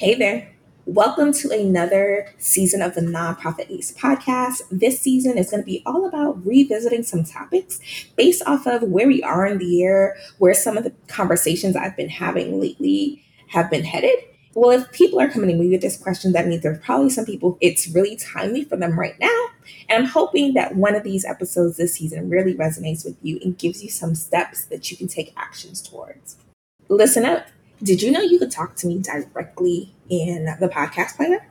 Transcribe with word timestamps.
Hey 0.00 0.14
there. 0.14 0.48
Welcome 0.86 1.34
to 1.34 1.50
another 1.50 2.32
season 2.38 2.80
of 2.80 2.94
the 2.94 3.02
Nonprofit 3.02 3.70
Ace 3.70 3.92
podcast. 3.92 4.62
This 4.70 4.98
season 4.98 5.36
is 5.36 5.50
going 5.50 5.60
to 5.60 5.66
be 5.66 5.82
all 5.84 6.06
about 6.06 6.42
revisiting 6.42 7.02
some 7.02 7.22
topics 7.22 7.80
based 8.16 8.42
off 8.46 8.66
of 8.66 8.84
where 8.84 9.06
we 9.06 9.22
are 9.22 9.44
in 9.44 9.58
the 9.58 9.66
year, 9.66 10.16
where 10.38 10.54
some 10.54 10.78
of 10.78 10.84
the 10.84 10.94
conversations 11.08 11.76
I've 11.76 11.98
been 11.98 12.08
having 12.08 12.58
lately 12.58 13.22
have 13.48 13.70
been 13.70 13.84
headed. 13.84 14.18
Well, 14.54 14.70
if 14.70 14.90
people 14.90 15.20
are 15.20 15.28
coming 15.28 15.50
to 15.50 15.54
me 15.54 15.68
with 15.68 15.82
this 15.82 15.98
question, 15.98 16.32
that 16.32 16.46
means 16.46 16.62
there's 16.62 16.82
probably 16.82 17.10
some 17.10 17.26
people 17.26 17.58
it's 17.60 17.86
really 17.88 18.16
timely 18.16 18.64
for 18.64 18.78
them 18.78 18.98
right 18.98 19.20
now. 19.20 19.48
And 19.90 20.02
I'm 20.04 20.08
hoping 20.08 20.54
that 20.54 20.76
one 20.76 20.94
of 20.94 21.02
these 21.02 21.26
episodes 21.26 21.76
this 21.76 21.96
season 21.96 22.30
really 22.30 22.54
resonates 22.54 23.04
with 23.04 23.18
you 23.20 23.38
and 23.44 23.58
gives 23.58 23.82
you 23.82 23.90
some 23.90 24.14
steps 24.14 24.64
that 24.64 24.90
you 24.90 24.96
can 24.96 25.08
take 25.08 25.34
actions 25.36 25.82
towards. 25.82 26.38
Listen 26.88 27.26
up 27.26 27.48
did 27.82 28.02
you 28.02 28.10
know 28.10 28.20
you 28.20 28.38
could 28.38 28.50
talk 28.50 28.76
to 28.76 28.86
me 28.86 28.98
directly 28.98 29.94
in 30.08 30.46
the 30.60 30.68
podcast 30.68 31.16
player? 31.16 31.46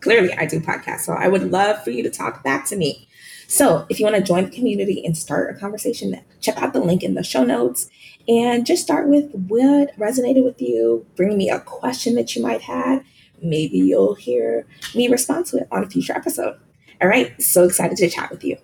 Clearly, 0.00 0.32
I 0.34 0.46
do 0.46 0.60
podcasts, 0.60 1.00
so 1.00 1.14
I 1.14 1.28
would 1.28 1.50
love 1.50 1.82
for 1.82 1.90
you 1.90 2.02
to 2.02 2.10
talk 2.10 2.44
back 2.44 2.66
to 2.66 2.76
me. 2.76 3.08
So, 3.48 3.86
if 3.88 3.98
you 3.98 4.04
want 4.04 4.16
to 4.16 4.22
join 4.22 4.44
the 4.44 4.50
community 4.50 5.04
and 5.04 5.16
start 5.16 5.54
a 5.54 5.58
conversation, 5.58 6.20
check 6.40 6.56
out 6.58 6.72
the 6.72 6.80
link 6.80 7.02
in 7.02 7.14
the 7.14 7.22
show 7.22 7.44
notes 7.44 7.88
and 8.28 8.66
just 8.66 8.82
start 8.82 9.08
with 9.08 9.32
what 9.32 9.96
resonated 9.98 10.44
with 10.44 10.60
you. 10.60 11.06
Bring 11.16 11.38
me 11.38 11.48
a 11.48 11.60
question 11.60 12.14
that 12.16 12.34
you 12.34 12.42
might 12.42 12.62
have. 12.62 13.04
Maybe 13.42 13.78
you'll 13.78 14.14
hear 14.14 14.66
me 14.94 15.08
respond 15.08 15.46
to 15.46 15.58
it 15.58 15.68
on 15.70 15.84
a 15.84 15.88
future 15.88 16.12
episode. 16.12 16.58
All 17.00 17.08
right, 17.08 17.40
so 17.40 17.64
excited 17.64 17.96
to 17.98 18.08
chat 18.08 18.30
with 18.30 18.44
you. 18.44 18.56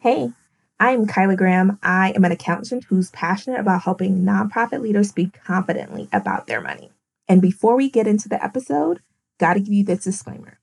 Hey, 0.00 0.32
I'm 0.80 1.06
Kyla 1.06 1.36
Graham. 1.36 1.78
I 1.82 2.10
am 2.16 2.24
an 2.24 2.32
accountant 2.32 2.84
who's 2.84 3.10
passionate 3.10 3.60
about 3.60 3.82
helping 3.82 4.24
nonprofit 4.24 4.80
leaders 4.80 5.10
speak 5.10 5.40
confidently 5.44 6.08
about 6.12 6.48
their 6.48 6.60
money. 6.60 6.90
And 7.28 7.40
before 7.40 7.76
we 7.76 7.88
get 7.88 8.08
into 8.08 8.28
the 8.28 8.42
episode, 8.42 9.00
got 9.38 9.54
to 9.54 9.60
give 9.60 9.72
you 9.72 9.84
this 9.84 10.04
disclaimer. 10.04 10.58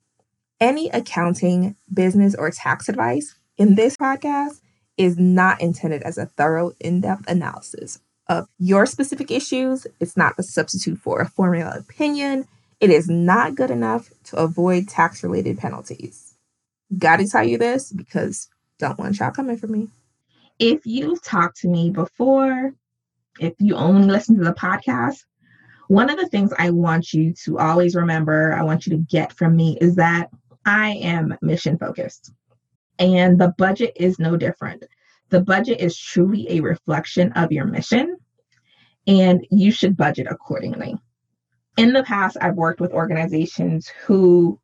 Any 0.60 0.90
accounting, 0.90 1.76
business, 1.94 2.36
or 2.36 2.52
tax 2.52 2.90
advice 2.90 3.36
in 3.58 3.76
this 3.76 3.96
podcast 3.96 4.60
is 4.98 5.18
not 5.18 5.62
intended 5.62 6.02
as 6.04 6.18
a 6.18 6.26
thorough, 6.26 6.74
in 6.82 7.00
depth 7.00 7.30
analysis 7.30 8.00
of 8.28 8.50
your 8.58 8.86
specific 8.86 9.32
issues. 9.32 9.88
It's 10.02 10.18
not 10.18 10.36
a 10.38 10.44
substitute 10.44 11.00
for 11.00 11.22
a 11.22 11.30
formula 11.30 11.78
opinion. 11.78 12.46
It 12.82 12.90
is 12.90 13.08
not 13.10 13.56
good 13.56 13.72
enough 13.72 14.10
to 14.26 14.36
avoid 14.36 14.90
tax 14.90 15.24
related 15.24 15.58
penalties. 15.58 16.36
Got 16.98 17.18
to 17.18 17.28
tell 17.28 17.46
you 17.46 17.58
this 17.58 17.94
because 17.94 18.50
don't 18.80 19.00
want 19.00 19.18
y'all 19.20 19.32
coming 19.32 19.56
for 19.56 19.68
me 19.68 19.88
if 20.60 20.86
you've 20.86 21.24
talked 21.24 21.62
to 21.62 21.70
me 21.70 21.90
before, 21.90 22.74
if 23.40 23.54
you 23.60 23.76
only 23.76 24.06
listen 24.08 24.38
to 24.38 24.44
the 24.44 24.54
podcast, 24.54 25.24
one 25.88 26.10
of 26.10 26.20
the 26.20 26.28
things 26.28 26.54
I 26.60 26.70
want 26.70 27.14
you 27.14 27.34
to 27.46 27.58
always 27.58 27.96
remember, 27.96 28.54
I 28.54 28.62
want 28.62 28.86
you 28.86 28.92
to 28.92 29.04
get 29.04 29.34
from 29.34 29.56
me 29.56 29.78
is 29.80 29.96
that 29.96 30.30
I 30.66 30.92
am 31.02 31.36
mission 31.42 31.78
focused. 31.78 32.32
And 33.00 33.40
the 33.40 33.54
budget 33.58 33.94
is 33.96 34.20
no 34.20 34.36
different. 34.36 34.84
The 35.30 35.42
budget 35.42 35.80
is 35.80 35.98
truly 35.98 36.50
a 36.52 36.60
reflection 36.60 37.32
of 37.34 37.52
your 37.52 37.66
mission, 37.66 38.18
and 39.08 39.46
you 39.50 39.72
should 39.72 39.96
budget 39.96 40.28
accordingly. 40.30 40.96
In 41.78 41.94
the 41.94 42.04
past, 42.04 42.36
I've 42.42 42.56
worked 42.56 42.82
with 42.82 42.92
organizations 42.92 43.88
who 44.06 44.60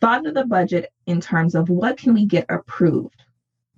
thought 0.00 0.26
of 0.26 0.34
the 0.34 0.44
budget 0.44 0.90
in 1.06 1.20
terms 1.20 1.54
of 1.54 1.70
what 1.70 1.96
can 1.96 2.12
we 2.12 2.26
get 2.26 2.44
approved? 2.50 3.22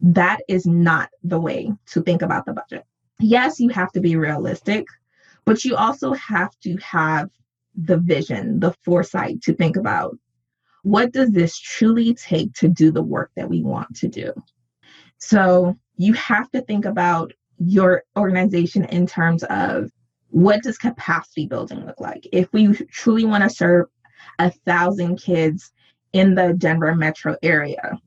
That 0.05 0.41
is 0.49 0.67
not 0.67 1.09
the 1.23 1.41
way 1.41 1.73
to 1.87 2.03
think 2.03 2.21
about 2.21 2.45
the 2.45 2.53
budget. 2.53 2.85
Yes, 3.21 3.59
you 3.59 3.71
have 3.71 3.91
to 3.93 4.01
be 4.01 4.17
realistic, 4.17 4.87
but 5.47 5.65
you 5.65 5.77
also 5.77 6.13
have 6.13 6.51
to 6.61 6.77
have 6.77 7.31
the 7.75 7.97
vision, 7.97 8.61
the 8.61 8.73
foresight 8.85 9.41
to 9.43 9.55
think 9.55 9.77
about 9.77 10.17
what 10.83 11.13
does 11.13 11.31
this 11.31 11.59
truly 11.59 12.13
take 12.13 12.53
to 12.53 12.69
do 12.69 12.93
the 12.93 13.03
work 13.03 13.31
that 13.37 13.49
we 13.49 13.63
want 13.63 13.97
to 13.97 14.09
do. 14.09 14.31
So 15.17 15.75
you 15.97 16.13
have 16.13 16.51
to 16.51 16.61
think 16.61 16.85
about 16.85 17.33
your 17.59 18.05
organization 18.19 18.85
in 18.87 19.07
terms 19.07 19.43
of 19.45 19.91
what 20.29 20.63
does 20.63 20.77
capacity 20.77 21.47
building 21.47 21.87
look 21.87 22.01
like? 22.01 22.27
If 22.31 22.53
we 22.53 22.75
truly 22.75 23.25
want 23.25 23.45
to 23.45 23.49
serve 23.51 23.87
a 24.39 24.51
thousand 24.51 25.17
kids 25.17 25.73
in 26.13 26.35
the 26.35 26.53
Denver 26.53 26.95
metro 26.95 27.37
area, 27.43 27.99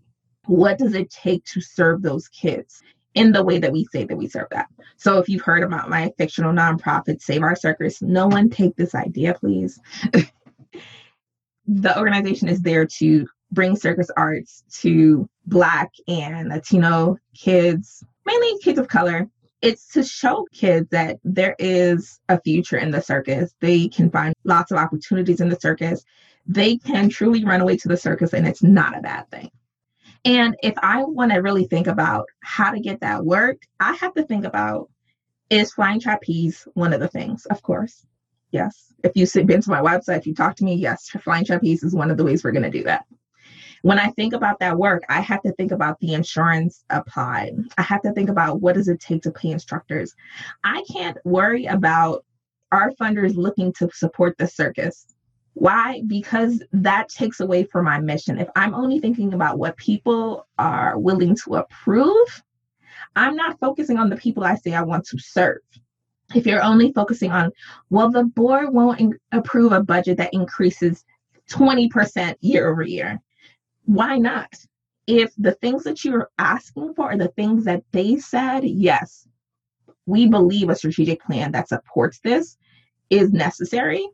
what 0.47 0.77
does 0.77 0.93
it 0.93 1.09
take 1.09 1.43
to 1.45 1.61
serve 1.61 2.01
those 2.01 2.27
kids 2.29 2.81
in 3.13 3.31
the 3.31 3.43
way 3.43 3.59
that 3.59 3.71
we 3.71 3.85
say 3.91 4.05
that 4.05 4.17
we 4.17 4.27
serve 4.27 4.47
that? 4.51 4.67
So 4.95 5.19
if 5.19 5.29
you've 5.29 5.43
heard 5.43 5.63
about 5.63 5.89
my 5.89 6.11
fictional 6.17 6.53
nonprofit, 6.53 7.21
Save 7.21 7.43
Our 7.43 7.55
Circus, 7.55 8.01
no 8.01 8.27
one 8.27 8.49
take 8.49 8.75
this 8.75 8.95
idea, 8.95 9.33
please. 9.33 9.79
the 11.67 11.97
organization 11.97 12.47
is 12.47 12.61
there 12.61 12.85
to 12.85 13.27
bring 13.51 13.75
circus 13.75 14.09
arts 14.15 14.63
to 14.81 15.29
Black 15.45 15.91
and 16.07 16.49
Latino 16.49 17.17
kids, 17.35 18.03
mainly 18.25 18.59
kids 18.59 18.79
of 18.79 18.87
color. 18.87 19.29
It's 19.61 19.87
to 19.93 20.03
show 20.03 20.45
kids 20.53 20.87
that 20.91 21.17
there 21.23 21.55
is 21.57 22.19
a 22.29 22.39
future 22.41 22.77
in 22.77 22.91
the 22.91 23.01
circus. 23.01 23.53
They 23.59 23.87
can 23.87 24.11
find 24.11 24.35
lots 24.43 24.71
of 24.71 24.77
opportunities 24.77 25.41
in 25.41 25.49
the 25.49 25.59
circus. 25.59 26.03
They 26.45 26.77
can 26.77 27.09
truly 27.09 27.43
run 27.43 27.61
away 27.61 27.77
to 27.77 27.87
the 27.87 27.97
circus, 27.97 28.33
and 28.33 28.47
it's 28.47 28.63
not 28.63 28.97
a 28.97 29.01
bad 29.01 29.29
thing. 29.31 29.49
And 30.27 30.57
if 30.61 30.73
I 30.83 31.05
want 31.05 31.31
to 31.31 31.37
really 31.37 31.67
think 31.67 31.87
about 31.87 32.25
how 32.41 32.71
to 32.71 32.81
get 32.81 32.99
that 32.99 33.23
work, 33.23 33.61
I 33.79 33.93
have 33.93 34.13
to 34.15 34.23
think 34.23 34.43
about 34.43 34.89
is 35.49 35.71
flying 35.71 36.01
trapeze 36.01 36.67
one 36.73 36.91
of 36.91 36.99
the 36.99 37.07
things? 37.07 37.45
Of 37.45 37.61
course. 37.61 38.05
Yes. 38.51 38.93
If 39.05 39.13
you've 39.15 39.47
been 39.47 39.61
to 39.61 39.69
my 39.69 39.79
website, 39.79 40.17
if 40.17 40.27
you 40.27 40.35
talk 40.35 40.57
to 40.57 40.65
me, 40.65 40.75
yes, 40.75 41.07
flying 41.23 41.45
trapeze 41.45 41.81
is 41.81 41.95
one 41.95 42.11
of 42.11 42.17
the 42.17 42.25
ways 42.25 42.43
we're 42.43 42.51
going 42.51 42.69
to 42.69 42.69
do 42.69 42.83
that. 42.83 43.05
When 43.83 43.99
I 43.99 44.09
think 44.11 44.33
about 44.33 44.59
that 44.59 44.77
work, 44.77 45.03
I 45.07 45.21
have 45.21 45.41
to 45.43 45.53
think 45.53 45.71
about 45.71 45.97
the 46.01 46.13
insurance 46.13 46.83
applied. 46.89 47.53
I 47.77 47.83
have 47.83 48.01
to 48.01 48.11
think 48.11 48.29
about 48.29 48.59
what 48.59 48.75
does 48.75 48.89
it 48.89 48.99
take 48.99 49.21
to 49.21 49.31
pay 49.31 49.51
instructors. 49.51 50.13
I 50.61 50.83
can't 50.91 51.17
worry 51.23 51.67
about 51.67 52.25
our 52.73 52.91
funders 52.99 53.37
looking 53.37 53.71
to 53.73 53.89
support 53.93 54.37
the 54.37 54.47
circus 54.47 55.05
why? 55.59 56.03
Because 56.05 56.61
that 56.71 57.09
takes 57.09 57.39
away 57.39 57.63
from 57.63 57.85
my 57.85 57.99
mission. 57.99 58.37
If 58.37 58.47
I'm 58.55 58.75
only 58.75 58.99
thinking 58.99 59.33
about 59.33 59.57
what 59.57 59.75
people 59.75 60.47
are 60.59 60.99
willing 60.99 61.35
to 61.43 61.55
approve, 61.55 62.43
I'm 63.15 63.35
not 63.35 63.59
focusing 63.59 63.97
on 63.97 64.11
the 64.11 64.17
people 64.17 64.43
I 64.43 64.53
say 64.53 64.75
I 64.75 64.83
want 64.83 65.07
to 65.07 65.17
serve. 65.17 65.61
If 66.35 66.45
you're 66.45 66.61
only 66.61 66.93
focusing 66.93 67.31
on, 67.31 67.51
well, 67.89 68.11
the 68.11 68.25
board 68.25 68.71
won't 68.71 68.99
in- 68.99 69.19
approve 69.31 69.71
a 69.71 69.81
budget 69.81 70.17
that 70.17 70.33
increases 70.33 71.03
20% 71.49 72.35
year 72.41 72.69
over 72.69 72.83
year, 72.83 73.19
why 73.85 74.17
not? 74.19 74.53
If 75.07 75.33
the 75.39 75.53
things 75.53 75.85
that 75.85 76.05
you're 76.05 76.29
asking 76.37 76.93
for 76.93 77.05
are 77.05 77.17
the 77.17 77.29
things 77.29 77.63
that 77.63 77.83
they 77.93 78.17
said, 78.17 78.63
yes, 78.63 79.27
we 80.05 80.27
believe 80.27 80.69
a 80.69 80.75
strategic 80.75 81.23
plan 81.23 81.53
that 81.53 81.69
supports 81.69 82.19
this 82.19 82.57
is 83.09 83.31
necessary 83.31 84.07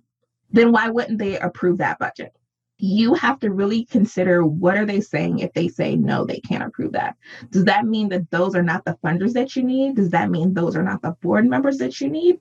then 0.53 0.71
why 0.71 0.89
wouldn't 0.89 1.19
they 1.19 1.37
approve 1.39 1.79
that 1.79 1.99
budget? 1.99 2.31
You 2.77 3.13
have 3.15 3.39
to 3.39 3.51
really 3.51 3.85
consider 3.85 4.45
what 4.45 4.77
are 4.77 4.85
they 4.85 5.01
saying 5.01 5.39
if 5.39 5.53
they 5.53 5.67
say 5.67 5.95
no, 5.95 6.25
they 6.25 6.39
can't 6.39 6.63
approve 6.63 6.93
that. 6.93 7.15
Does 7.49 7.65
that 7.65 7.85
mean 7.85 8.09
that 8.09 8.29
those 8.31 8.55
are 8.55 8.63
not 8.63 8.85
the 8.85 8.97
funders 9.03 9.33
that 9.33 9.55
you 9.55 9.63
need? 9.63 9.95
Does 9.95 10.09
that 10.09 10.29
mean 10.29 10.53
those 10.53 10.75
are 10.75 10.83
not 10.83 11.01
the 11.01 11.15
board 11.21 11.45
members 11.45 11.77
that 11.79 11.99
you 11.99 12.09
need? 12.09 12.39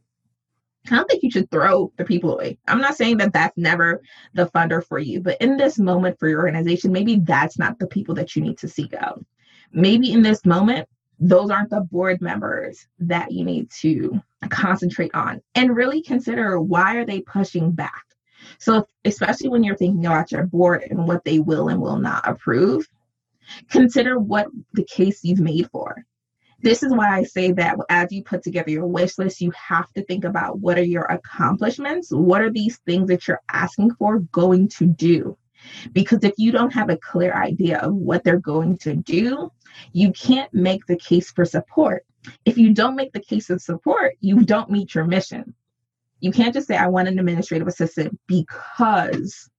I 0.90 0.96
don't 0.96 1.08
think 1.08 1.22
you 1.22 1.30
should 1.30 1.50
throw 1.50 1.92
the 1.96 2.04
people 2.04 2.34
away. 2.34 2.58
I'm 2.66 2.80
not 2.80 2.96
saying 2.96 3.18
that 3.18 3.32
that's 3.32 3.56
never 3.56 4.02
the 4.34 4.46
funder 4.46 4.84
for 4.84 4.98
you, 4.98 5.20
but 5.20 5.40
in 5.40 5.56
this 5.56 5.78
moment 5.78 6.18
for 6.18 6.28
your 6.28 6.40
organization, 6.40 6.92
maybe 6.92 7.20
that's 7.20 7.58
not 7.58 7.78
the 7.78 7.86
people 7.86 8.14
that 8.16 8.34
you 8.34 8.42
need 8.42 8.58
to 8.58 8.68
seek 8.68 8.92
out. 8.94 9.24
Maybe 9.72 10.12
in 10.12 10.22
this 10.22 10.44
moment, 10.44 10.88
those 11.20 11.50
aren't 11.50 11.70
the 11.70 11.82
board 11.82 12.20
members 12.20 12.88
that 12.98 13.30
you 13.30 13.44
need 13.44 13.70
to 13.80 14.20
concentrate 14.50 15.14
on 15.14 15.40
and 15.54 15.76
really 15.76 16.02
consider 16.02 16.60
why 16.60 16.96
are 16.96 17.06
they 17.06 17.20
pushing 17.20 17.72
back. 17.72 18.04
So 18.58 18.86
especially 19.04 19.48
when 19.48 19.64
you're 19.64 19.76
thinking 19.76 20.04
about 20.04 20.32
your 20.32 20.46
board 20.46 20.84
and 20.88 21.06
what 21.06 21.24
they 21.24 21.38
will 21.38 21.68
and 21.68 21.80
will 21.80 21.98
not 21.98 22.28
approve 22.28 22.86
consider 23.70 24.18
what 24.18 24.46
the 24.72 24.84
case 24.84 25.24
you've 25.24 25.40
made 25.40 25.68
for. 25.70 26.04
This 26.60 26.84
is 26.84 26.92
why 26.92 27.16
i 27.16 27.24
say 27.24 27.50
that 27.52 27.76
as 27.88 28.12
you 28.12 28.22
put 28.22 28.42
together 28.44 28.70
your 28.70 28.86
wish 28.86 29.18
list 29.18 29.40
you 29.40 29.50
have 29.50 29.92
to 29.94 30.04
think 30.04 30.24
about 30.24 30.60
what 30.60 30.78
are 30.78 30.84
your 30.84 31.04
accomplishments? 31.04 32.10
What 32.10 32.40
are 32.40 32.50
these 32.50 32.78
things 32.86 33.08
that 33.08 33.26
you're 33.26 33.42
asking 33.50 33.94
for 33.94 34.20
going 34.20 34.68
to 34.78 34.86
do? 34.86 35.36
Because 35.92 36.22
if 36.22 36.34
you 36.38 36.52
don't 36.52 36.72
have 36.72 36.90
a 36.90 36.96
clear 36.96 37.32
idea 37.34 37.78
of 37.78 37.94
what 37.94 38.24
they're 38.24 38.38
going 38.38 38.78
to 38.78 38.94
do, 38.94 39.50
you 39.92 40.12
can't 40.12 40.52
make 40.52 40.86
the 40.86 40.96
case 40.96 41.30
for 41.30 41.44
support. 41.44 42.04
If 42.44 42.58
you 42.58 42.72
don't 42.72 42.96
make 42.96 43.12
the 43.12 43.20
case 43.20 43.50
of 43.50 43.60
support, 43.60 44.14
you 44.20 44.44
don't 44.44 44.70
meet 44.70 44.94
your 44.94 45.04
mission. 45.04 45.54
You 46.20 46.30
can't 46.30 46.54
just 46.54 46.68
say, 46.68 46.76
I 46.76 46.86
want 46.86 47.08
an 47.08 47.18
administrative 47.18 47.66
assistant 47.66 48.18
because 48.26 49.50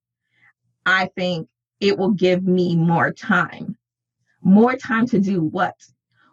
I 0.86 1.10
think 1.18 1.48
it 1.80 1.98
will 1.98 2.12
give 2.12 2.44
me 2.44 2.76
more 2.76 3.12
time. 3.12 3.78
More 4.42 4.76
time 4.76 5.06
to 5.08 5.20
do 5.20 5.42
what? 5.42 5.76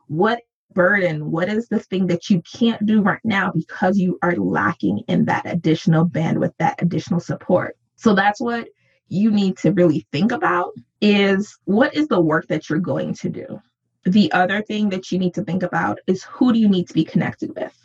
What 0.06 0.41
burden? 0.73 1.31
What 1.31 1.49
is 1.49 1.69
the 1.69 1.81
thing 1.81 2.06
that 2.09 2.31
you 2.31 2.43
can't 2.43 2.85
do 2.87 3.03
right 3.03 3.21
now 3.25 3.53
because 3.53 3.99
you 3.99 4.19
are 4.23 4.37
lacking 4.37 5.00
in 5.09 5.25
that 5.25 5.43
additional 5.47 6.06
bandwidth, 6.06 6.55
that 6.59 6.81
additional 6.81 7.21
support? 7.21 7.77
So 7.97 8.15
that's 8.15 8.41
what 8.41 8.69
you 9.09 9.31
need 9.31 9.56
to 9.59 9.73
really 9.73 10.06
think 10.12 10.31
about 10.31 10.73
is 11.00 11.59
what 11.65 11.94
is 11.97 12.06
the 12.09 12.21
work 12.21 12.47
that 12.49 12.71
you're 12.71 12.79
going 12.79 13.15
to 13.15 13.29
do? 13.29 13.61
The 14.05 14.32
other 14.32 14.62
thing 14.62 14.88
that 14.91 15.12
you 15.12 15.19
need 15.19 15.35
to 15.35 15.44
think 15.44 15.62
about 15.62 15.99
is 16.06 16.25
who 16.25 16.52
do 16.52 16.58
you 16.58 16.69
need 16.69 16.88
to 16.88 16.94
be 16.94 17.05
connected 17.05 17.55
with? 17.55 17.76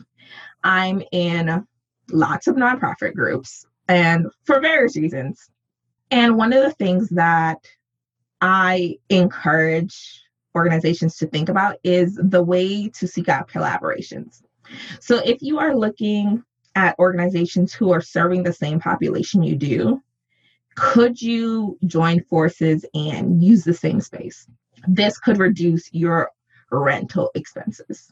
I'm 0.63 1.03
in 1.11 1.65
lots 2.09 2.47
of 2.47 2.55
nonprofit 2.55 3.13
groups 3.13 3.65
and 3.87 4.27
for 4.43 4.59
various 4.59 4.95
reasons. 4.95 5.49
And 6.11 6.37
one 6.37 6.53
of 6.53 6.63
the 6.63 6.71
things 6.71 7.09
that 7.09 7.57
I 8.41 8.97
encourage 9.09 10.23
organizations 10.55 11.17
to 11.17 11.27
think 11.27 11.49
about 11.49 11.77
is 11.83 12.15
the 12.15 12.43
way 12.43 12.89
to 12.89 13.07
seek 13.07 13.27
out 13.27 13.49
collaborations. 13.49 14.41
So 14.99 15.17
if 15.17 15.41
you 15.41 15.59
are 15.59 15.75
looking 15.75 16.43
at 16.75 16.97
organizations 16.99 17.73
who 17.73 17.91
are 17.91 18.01
serving 18.01 18.43
the 18.43 18.53
same 18.53 18.79
population 18.79 19.43
you 19.43 19.55
do, 19.55 20.01
could 20.75 21.21
you 21.21 21.77
join 21.85 22.23
forces 22.23 22.85
and 22.93 23.43
use 23.43 23.63
the 23.63 23.73
same 23.73 24.01
space? 24.01 24.47
This 24.87 25.17
could 25.19 25.37
reduce 25.37 25.93
your 25.93 26.29
rental 26.71 27.31
expenses. 27.35 28.11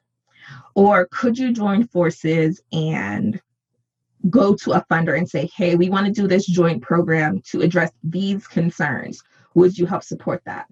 Or 0.75 1.07
could 1.11 1.37
you 1.37 1.53
join 1.53 1.87
forces 1.87 2.61
and 2.71 3.39
go 4.29 4.55
to 4.55 4.73
a 4.73 4.85
funder 4.89 5.17
and 5.17 5.29
say, 5.29 5.49
hey, 5.55 5.75
we 5.75 5.89
want 5.89 6.05
to 6.05 6.11
do 6.11 6.27
this 6.27 6.45
joint 6.45 6.81
program 6.81 7.41
to 7.51 7.61
address 7.61 7.91
these 8.03 8.47
concerns? 8.47 9.21
Would 9.55 9.77
you 9.77 9.85
help 9.85 10.03
support 10.03 10.41
that? 10.45 10.67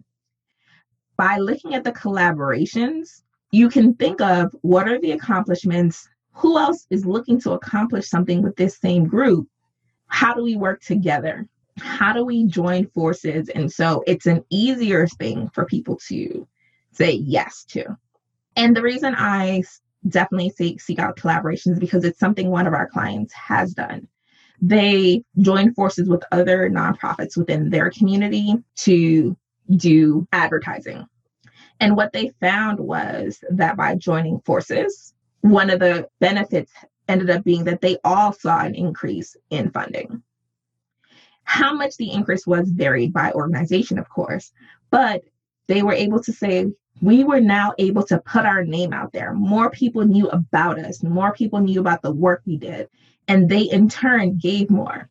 By 1.18 1.38
looking 1.38 1.76
at 1.76 1.84
the 1.84 1.92
collaborations, 1.92 3.22
you 3.52 3.70
can 3.70 3.94
think 3.96 4.22
of 4.22 4.56
what 4.62 4.88
are 4.88 5.00
the 5.00 5.12
accomplishments, 5.12 6.08
who 6.34 6.58
else 6.58 6.88
is 6.90 7.06
looking 7.06 7.40
to 7.42 7.52
accomplish 7.52 8.08
something 8.08 8.42
with 8.42 8.56
this 8.56 8.78
same 8.78 9.06
group? 9.06 9.48
How 10.08 10.34
do 10.34 10.44
we 10.44 10.56
work 10.56 10.82
together? 10.82 11.48
How 11.80 12.14
do 12.14 12.26
we 12.26 12.46
join 12.46 12.88
forces? 12.88 13.50
And 13.50 13.72
so 13.72 14.04
it's 14.08 14.26
an 14.26 14.44
easier 14.50 15.08
thing 15.08 15.50
for 15.54 15.66
people 15.66 15.98
to 16.08 16.48
say 16.92 17.12
yes 17.12 17.64
to. 17.70 17.98
And 18.56 18.76
the 18.76 18.82
reason 18.82 19.16
I 19.18 19.64
definitely 20.08 20.50
seek, 20.50 20.82
seek 20.82 21.00
out 21.00 21.18
collaborations 21.18 21.80
because 21.80 22.04
it's 22.04 22.20
something 22.20 22.50
one 22.50 22.68
of 22.68 22.74
our 22.74 22.88
clients 22.88 23.34
has 23.34 23.74
done. 23.74 24.08
They 24.62 25.24
join 25.40 25.74
forces 25.74 26.08
with 26.08 26.24
other 26.32 26.70
nonprofits 26.70 27.38
within 27.38 27.70
their 27.70 27.90
community 27.90 28.56
to 28.78 29.36
do 29.76 30.28
advertising. 30.32 31.08
And 31.80 31.96
what 31.96 32.14
they 32.14 32.32
found 32.40 32.80
was 32.80 33.44
that 33.50 33.76
by 33.76 33.96
joining 33.96 34.40
forces, 34.42 35.14
one 35.42 35.72
of 35.72 35.80
the 35.80 36.08
benefits 36.20 36.72
ended 37.08 37.30
up 37.32 37.44
being 37.44 37.64
that 37.64 37.82
they 37.82 37.98
all 38.04 38.34
saw 38.34 38.60
an 38.60 38.76
increase 38.76 39.36
in 39.50 39.72
funding. 39.72 40.22
How 41.44 41.74
much 41.74 41.98
the 41.98 42.12
increase 42.12 42.48
was 42.48 42.70
varied 42.70 43.14
by 43.14 43.32
organization, 43.32 44.00
of 44.00 44.10
course, 44.10 44.52
but 44.90 45.24
they 45.68 45.82
were 45.82 45.94
able 45.94 46.22
to 46.24 46.34
say, 46.34 46.68
we 47.02 47.24
were 47.24 47.42
now 47.42 47.74
able 47.78 48.04
to 48.04 48.20
put 48.20 48.46
our 48.46 48.64
name 48.64 48.94
out 48.94 49.12
there. 49.12 49.34
More 49.34 49.70
people 49.70 50.06
knew 50.06 50.30
about 50.30 50.78
us, 50.80 51.04
more 51.04 51.34
people 51.34 51.60
knew 51.60 51.80
about 51.80 52.02
the 52.02 52.12
work 52.12 52.42
we 52.46 52.58
did, 52.58 52.90
and 53.28 53.50
they 53.50 53.62
in 53.62 53.90
turn 53.90 54.38
gave 54.38 54.70
more. 54.70 55.10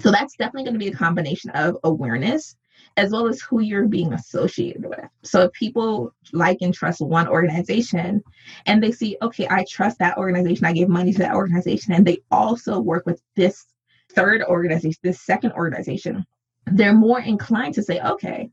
So 0.00 0.10
that's 0.10 0.36
definitely 0.36 0.64
going 0.64 0.74
to 0.74 0.84
be 0.84 0.88
a 0.88 0.96
combination 0.96 1.50
of 1.50 1.76
awareness 1.84 2.56
as 2.96 3.10
well 3.10 3.26
as 3.26 3.40
who 3.40 3.60
you're 3.60 3.86
being 3.86 4.12
associated 4.12 4.84
with. 4.84 5.04
So 5.22 5.42
if 5.42 5.52
people 5.52 6.14
like 6.32 6.58
and 6.60 6.74
trust 6.74 7.00
one 7.00 7.28
organization 7.28 8.22
and 8.66 8.82
they 8.82 8.92
see, 8.92 9.16
okay, 9.22 9.46
I 9.48 9.64
trust 9.68 9.98
that 10.00 10.18
organization, 10.18 10.66
I 10.66 10.72
give 10.72 10.88
money 10.88 11.12
to 11.12 11.18
that 11.20 11.34
organization, 11.34 11.92
and 11.92 12.04
they 12.04 12.18
also 12.30 12.80
work 12.80 13.06
with 13.06 13.22
this 13.36 13.66
third 14.14 14.42
organization, 14.42 14.98
this 15.02 15.20
second 15.20 15.52
organization, 15.52 16.24
they're 16.66 16.94
more 16.94 17.20
inclined 17.20 17.74
to 17.74 17.82
say, 17.82 18.00
okay, 18.00 18.50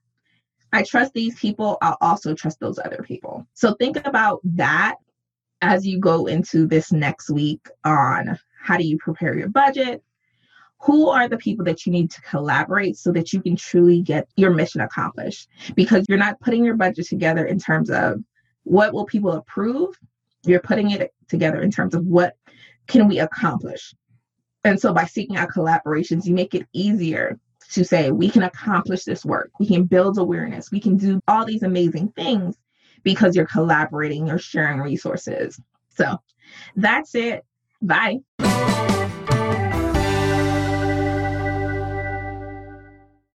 I 0.72 0.84
trust 0.84 1.14
these 1.14 1.38
people, 1.40 1.78
I'll 1.82 1.98
also 2.02 2.34
trust 2.34 2.60
those 2.60 2.80
other 2.80 3.04
people. 3.04 3.48
So 3.54 3.74
think 3.74 4.06
about 4.06 4.40
that 4.44 4.96
as 5.62 5.86
you 5.86 6.00
go 6.00 6.28
into 6.28 6.68
this 6.68 6.92
next 6.92 7.30
week 7.30 7.68
on 7.84 8.38
how 8.62 8.78
do 8.78 8.84
you 8.84 8.98
prepare 8.98 9.38
your 9.38 9.50
budget? 9.50 10.04
Who 10.82 11.10
are 11.10 11.28
the 11.28 11.38
people 11.38 11.66
that 11.66 11.86
you 11.86 11.92
need 11.92 12.10
to 12.12 12.22
collaborate 12.22 12.98
so 12.98 13.12
that 13.12 13.34
you 13.34 13.42
can 13.42 13.56
truly 13.56 14.02
get 14.02 14.30
your 14.38 14.52
mission 14.52 14.82
accomplished? 14.82 15.50
Because 15.76 16.06
you're 16.08 16.18
not 16.18 16.40
putting 16.40 16.64
your 16.64 16.76
budget 16.76 17.08
together 17.08 17.46
in 17.46 17.60
terms 17.60 17.90
of 17.90 18.24
what 18.64 18.94
will 18.94 19.06
people 19.06 19.32
approve, 19.32 19.98
you're 20.46 20.62
putting 20.62 20.92
it 20.92 21.14
together 21.28 21.62
in 21.62 21.72
terms 21.72 21.96
of 21.96 22.06
what 22.06 22.36
can 22.88 23.08
we 23.08 23.20
accomplish. 23.20 23.94
And 24.64 24.80
so 24.80 24.94
by 24.94 25.06
seeking 25.06 25.38
out 25.38 25.50
collaborations, 25.50 26.26
you 26.26 26.34
make 26.34 26.54
it 26.54 26.68
easier 26.74 27.40
to 27.72 27.86
say 27.86 28.12
we 28.12 28.30
can 28.30 28.44
accomplish 28.44 29.04
this 29.04 29.24
work, 29.24 29.52
we 29.60 29.68
can 29.68 29.84
build 29.84 30.18
awareness, 30.18 30.72
we 30.72 30.80
can 30.80 30.98
do 30.98 31.22
all 31.28 31.46
these 31.46 31.64
amazing 31.64 32.12
things 32.14 32.58
because 33.04 33.36
you're 33.36 33.46
collaborating, 33.46 34.28
you're 34.28 34.40
sharing 34.40 34.80
resources. 34.80 35.60
So 35.90 36.18
that's 36.76 37.16
it. 37.16 37.46
Bye. 37.82 38.20